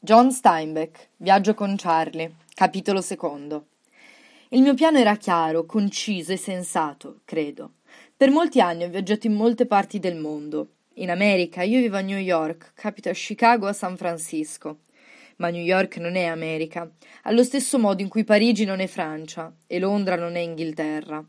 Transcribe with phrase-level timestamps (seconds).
[0.00, 3.66] John Steinbeck, Viaggio con Charlie, capitolo secondo.
[4.50, 7.72] Il mio piano era chiaro, conciso e sensato, credo.
[8.16, 10.68] Per molti anni ho viaggiato in molte parti del mondo.
[10.94, 14.82] In America io vivo a New York, capito a Chicago a San Francisco.
[15.38, 16.88] Ma New York non è America,
[17.24, 21.24] allo stesso modo in cui Parigi non è Francia e Londra non è Inghilterra.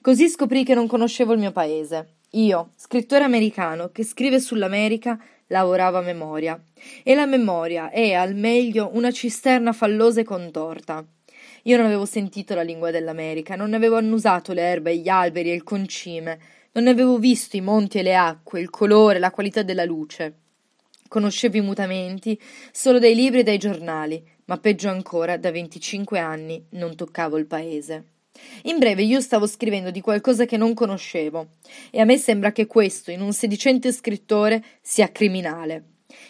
[0.00, 2.14] Così scoprì che non conoscevo il mio paese.
[2.30, 6.60] Io, scrittore americano che scrive sull'America, lavoravo a memoria.
[7.02, 11.04] E la memoria è, al meglio, una cisterna fallosa e contorta.
[11.64, 15.54] Io non avevo sentito la lingua dell'America, non avevo annusato le erbe, gli alberi e
[15.54, 16.38] il concime,
[16.72, 20.34] non avevo visto i monti e le acque, il colore, la qualità della luce.
[21.08, 22.40] Conoscevo i mutamenti
[22.70, 27.46] solo dai libri e dai giornali, ma peggio ancora, da venticinque anni non toccavo il
[27.46, 28.15] paese.
[28.64, 31.48] In breve, io stavo scrivendo di qualcosa che non conoscevo,
[31.90, 35.84] e a me sembra che questo, in un sedicente scrittore, sia criminale.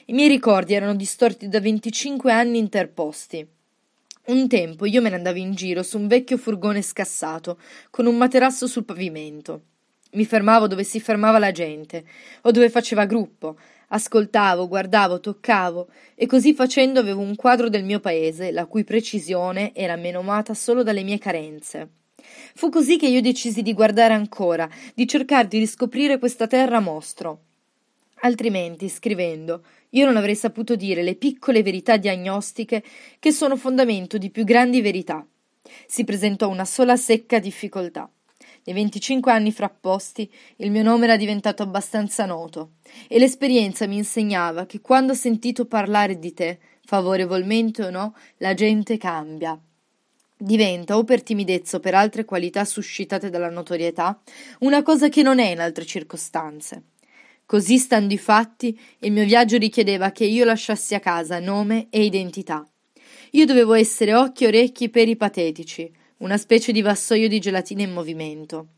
[0.06, 3.46] I miei ricordi erano distorti da venticinque anni interposti.
[4.26, 8.16] Un tempo io me ne andavo in giro su un vecchio furgone scassato, con un
[8.16, 9.62] materasso sul pavimento.
[10.12, 12.04] Mi fermavo dove si fermava la gente,
[12.42, 13.56] o dove faceva gruppo,
[13.88, 19.74] ascoltavo, guardavo, toccavo, e così facendo avevo un quadro del mio paese, la cui precisione
[19.74, 21.88] era menomata solo dalle mie carenze.
[22.54, 27.40] Fu così che io decisi di guardare ancora, di cercare di riscoprire questa terra mostro.
[28.20, 32.82] Altrimenti, scrivendo, io non avrei saputo dire le piccole verità diagnostiche
[33.18, 35.24] che sono fondamento di più grandi verità.
[35.86, 38.10] Si presentò una sola secca difficoltà.
[38.66, 42.72] Nei venticinque anni frapposti il mio nome era diventato abbastanza noto
[43.06, 48.54] e l'esperienza mi insegnava che quando ho sentito parlare di te, favorevolmente o no, la
[48.54, 49.56] gente cambia.
[50.36, 54.20] Diventa, o per timidezza o per altre qualità suscitate dalla notorietà,
[54.58, 56.82] una cosa che non è in altre circostanze.
[57.46, 62.04] Così stando i fatti, il mio viaggio richiedeva che io lasciassi a casa nome e
[62.04, 62.68] identità.
[63.30, 68.68] Io dovevo essere occhi, orecchi, peri patetici, una specie di vassoio di gelatina in movimento.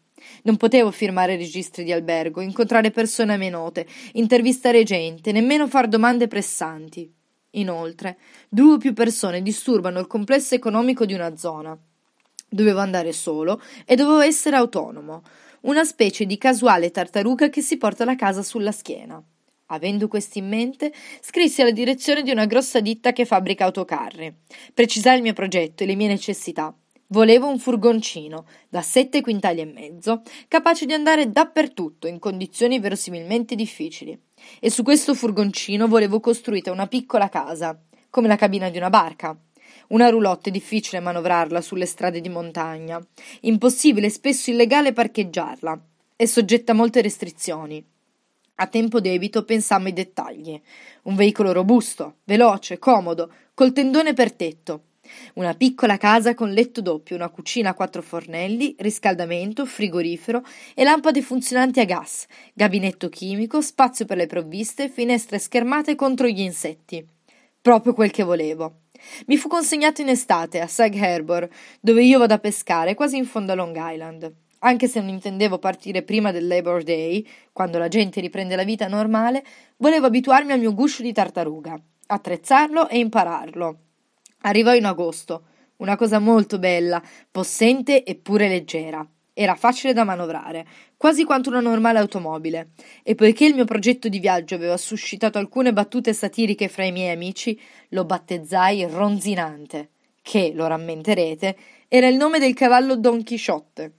[0.42, 5.86] Non potevo firmare registri di albergo, incontrare persone a me note, intervistare gente, nemmeno far
[5.86, 7.10] domande pressanti.
[7.52, 11.78] Inoltre, due o più persone disturbano il complesso economico di una zona.
[12.48, 15.22] Dovevo andare solo e dovevo essere autonomo,
[15.60, 19.22] una specie di casuale tartaruga che si porta la casa sulla schiena.
[19.70, 24.34] Avendo questo in mente, scrissi alla direzione di una grossa ditta che fabbrica autocarri.
[24.72, 26.74] Precisai il mio progetto e le mie necessità.
[27.10, 33.54] Volevo un furgoncino da sette quintali e mezzo, capace di andare dappertutto in condizioni verosimilmente
[33.54, 34.18] difficili.
[34.60, 37.80] E su questo furgoncino volevo costruita una piccola casa,
[38.10, 39.34] come la cabina di una barca.
[39.88, 43.00] Una roulotte difficile manovrarla sulle strade di montagna,
[43.40, 45.80] impossibile e spesso illegale parcheggiarla,
[46.14, 47.82] e soggetta a molte restrizioni.
[48.56, 50.60] A tempo debito pensammo ai dettagli.
[51.04, 54.82] Un veicolo robusto, veloce, comodo, col tendone per tetto,
[55.34, 60.42] una piccola casa con letto doppio, una cucina a quattro fornelli, riscaldamento, frigorifero
[60.74, 66.40] e lampade funzionanti a gas, gabinetto chimico, spazio per le provviste, finestre schermate contro gli
[66.40, 67.06] insetti.
[67.60, 68.80] Proprio quel che volevo.
[69.26, 71.48] Mi fu consegnato in estate a Sag Harbor,
[71.80, 74.32] dove io vado a pescare, quasi in fondo a Long Island.
[74.60, 78.88] Anche se non intendevo partire prima del Labor Day, quando la gente riprende la vita
[78.88, 79.44] normale,
[79.76, 83.78] volevo abituarmi al mio guscio di tartaruga, attrezzarlo e impararlo.
[84.42, 85.44] Arrivò in agosto,
[85.78, 89.06] una cosa molto bella, possente eppure leggera.
[89.32, 90.66] Era facile da manovrare,
[90.96, 92.70] quasi quanto una normale automobile,
[93.04, 97.14] e poiché il mio progetto di viaggio aveva suscitato alcune battute satiriche fra i miei
[97.14, 97.60] amici,
[97.90, 99.90] lo battezzai Ronzinante,
[100.22, 101.56] che, lo rammenterete,
[101.86, 103.92] era il nome del cavallo Don Chisciotte.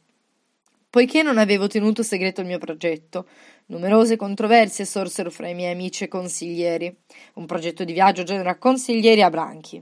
[0.90, 3.28] Poiché non avevo tenuto segreto il mio progetto,
[3.68, 6.94] numerose controversie sorsero fra i miei amici e consiglieri.
[7.36, 9.82] Un progetto di viaggio genera consiglieri a branchi.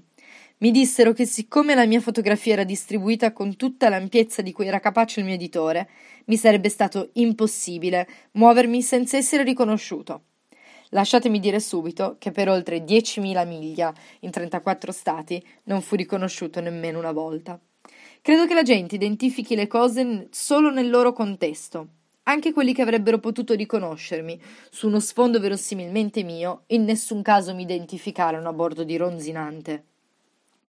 [0.59, 4.79] Mi dissero che siccome la mia fotografia era distribuita con tutta l'ampiezza di cui era
[4.79, 5.88] capace il mio editore,
[6.25, 10.23] mi sarebbe stato impossibile muovermi senza essere riconosciuto.
[10.90, 16.97] Lasciatemi dire subito che per oltre 10.000 miglia in 34 stati non fu riconosciuto nemmeno
[16.97, 17.59] una volta.
[18.23, 21.87] Credo che la gente identifichi le cose solo nel loro contesto.
[22.23, 24.41] Anche quelli che avrebbero potuto riconoscermi
[24.72, 29.84] su uno sfondo verosimilmente mio, in nessun caso mi identificarono a bordo di Ronzinante.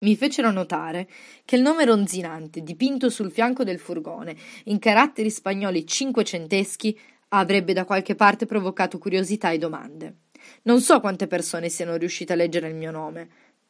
[0.00, 1.08] Mi fecero notare
[1.44, 6.96] che il nome ronzinante, dipinto sul fianco del furgone, in caratteri spagnoli cinquecenteschi,
[7.30, 10.14] avrebbe da qualche parte provocato curiosità e domande.
[10.62, 13.28] Non so quante persone siano riuscite a leggere il mio nome,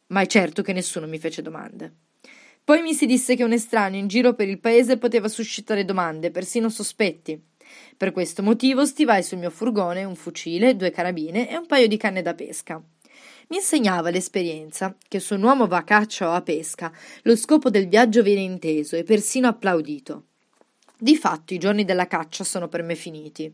[0.08, 1.92] ma è certo che nessuno mi fece domande.
[2.62, 6.30] Poi mi si disse che un estraneo in giro per il paese poteva suscitare domande,
[6.30, 7.42] persino sospetti.
[7.96, 11.96] Per questo motivo stivai sul mio furgone un fucile, due carabine e un paio di
[11.96, 12.82] canne da pesca.
[13.48, 16.92] Mi insegnava l'esperienza che se un uomo va a caccia o a pesca,
[17.22, 20.24] lo scopo del viaggio viene inteso e persino applaudito.
[21.00, 23.50] Di fatto i giorni della caccia sono per me finiti.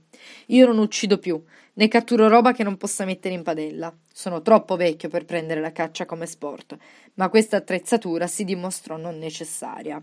[0.46, 1.40] Io non uccido più,
[1.75, 3.94] né catturo roba che non possa mettere in padella.
[4.11, 6.75] Sono troppo vecchio per prendere la caccia come sport,
[7.14, 10.02] ma questa attrezzatura si dimostrò non necessaria.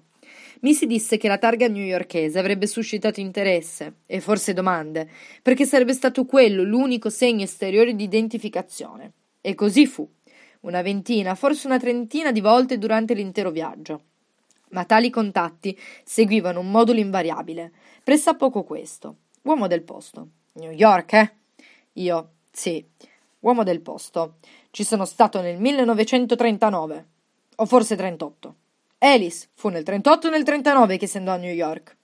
[0.62, 5.10] Mi si disse che la targa newyorkese avrebbe suscitato interesse e forse domande,
[5.42, 9.14] perché sarebbe stato quello l'unico segno esteriore di identificazione.
[9.42, 10.08] E così fu.
[10.62, 14.04] Una ventina, forse una trentina di volte durante l'intero viaggio
[14.72, 17.72] ma tali contatti seguivano un modulo invariabile,
[18.04, 19.18] pressappoco questo.
[19.44, 20.28] Uomo del posto.
[20.54, 21.32] New York, eh?
[21.94, 22.86] Io, sì,
[23.40, 24.36] uomo del posto.
[24.70, 27.06] Ci sono stato nel 1939,
[27.56, 28.56] o forse 38.
[29.00, 31.96] Alice fu nel 38 o nel 39 che si andò a New York.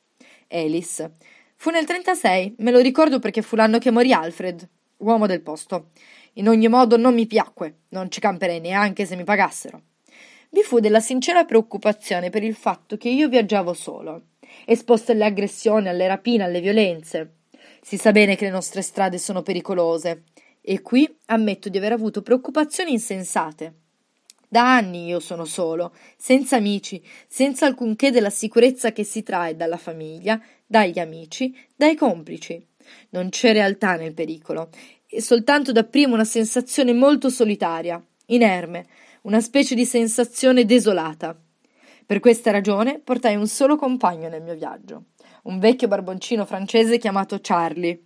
[0.49, 1.11] Alice
[1.55, 4.67] fu nel 36, me lo ricordo perché fu l'anno che morì Alfred,
[4.97, 5.89] uomo del posto.
[6.37, 9.81] In ogni modo non mi piacque, non ci camperei neanche se mi pagassero
[10.49, 14.27] vi fu della sincera preoccupazione per il fatto che io viaggiavo solo,
[14.65, 17.33] esposto alle aggressioni, alle rapine, alle violenze.
[17.81, 20.23] Si sa bene che le nostre strade sono pericolose,
[20.61, 23.73] e qui ammetto di aver avuto preoccupazioni insensate.
[24.49, 29.77] Da anni io sono solo, senza amici, senza alcunché della sicurezza che si trae dalla
[29.77, 32.65] famiglia, dagli amici, dai complici.
[33.09, 34.69] Non c'è realtà nel pericolo,
[35.07, 38.85] e soltanto dapprima una sensazione molto solitaria, inerme,
[39.23, 41.39] una specie di sensazione desolata.
[42.05, 45.05] Per questa ragione portai un solo compagno nel mio viaggio,
[45.43, 48.05] un vecchio barboncino francese chiamato Charlie.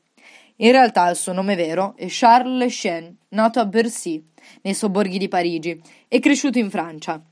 [0.57, 4.23] In realtà il suo nome vero è Charles Lechen, nato a Bercy,
[4.61, 7.23] nei sobborghi di Parigi, e cresciuto in Francia.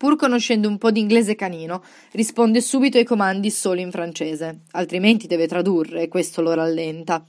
[0.00, 5.26] Pur conoscendo un po' di inglese canino, risponde subito ai comandi solo in francese, altrimenti
[5.26, 7.22] deve tradurre e questo lo rallenta.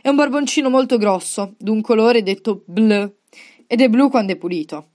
[0.00, 3.16] È un barboncino molto grosso, d'un colore detto bleu,
[3.66, 4.92] ed è blu quando è pulito.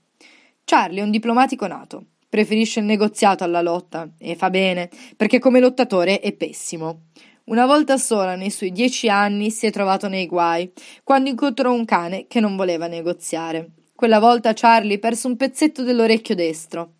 [0.64, 2.06] Charlie è un diplomatico nato.
[2.28, 7.02] Preferisce il negoziato alla lotta, e fa bene, perché come lottatore è pessimo.
[7.44, 10.72] Una volta sola nei suoi dieci anni si è trovato nei guai,
[11.04, 13.70] quando incontrò un cane che non voleva negoziare.
[13.94, 16.94] Quella volta Charlie perse un pezzetto dell'orecchio destro.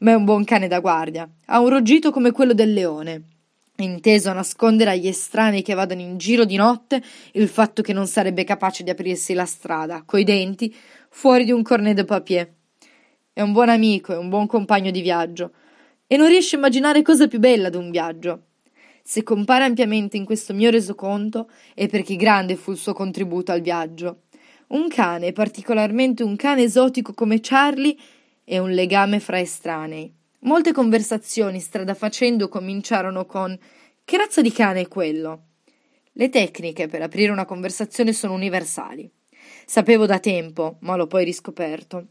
[0.00, 1.28] Ma è un buon cane da guardia.
[1.46, 3.22] Ha un ruggito come quello del leone.
[3.78, 7.02] Inteso a nascondere agli estranei che vadano in giro di notte
[7.32, 10.74] il fatto che non sarebbe capace di aprirsi la strada, coi denti,
[11.10, 12.52] fuori di un cornet de papier.
[13.32, 15.52] È un buon amico, è un buon compagno di viaggio.
[16.06, 18.44] E non riesce a immaginare cosa più bella d'un viaggio.
[19.02, 23.60] Se compare ampiamente in questo mio resoconto è perché grande fu il suo contributo al
[23.60, 24.22] viaggio.
[24.68, 27.94] Un cane, particolarmente un cane esotico come Charlie,
[28.48, 30.14] è un legame fra estranei.
[30.42, 33.58] Molte conversazioni strada facendo cominciarono con
[34.04, 35.46] Che razza di cane è quello?
[36.12, 39.10] Le tecniche per aprire una conversazione sono universali.
[39.66, 42.06] Sapevo da tempo, ma l'ho poi riscoperto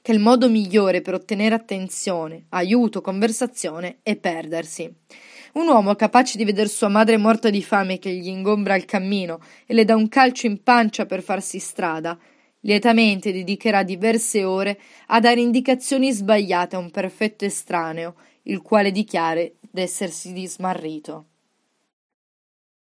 [0.00, 4.88] che il modo migliore per ottenere attenzione, aiuto, conversazione è perdersi.
[5.54, 9.40] Un uomo capace di veder sua madre morta di fame che gli ingombra il cammino
[9.66, 12.16] e le dà un calcio in pancia per farsi strada,
[12.66, 19.44] lietamente dedicherà diverse ore a dare indicazioni sbagliate a un perfetto estraneo, il quale dichiara
[19.70, 21.26] d'essersi smarrito.